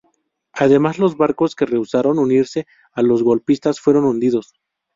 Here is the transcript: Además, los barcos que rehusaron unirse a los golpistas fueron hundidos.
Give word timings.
Además, 0.53 0.97
los 0.97 1.15
barcos 1.15 1.53
que 1.55 1.67
rehusaron 1.67 2.17
unirse 2.17 2.65
a 2.93 3.03
los 3.03 3.21
golpistas 3.21 3.79
fueron 3.79 4.05
hundidos. 4.05 4.55